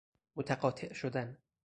[0.35, 1.37] متقاطع شدن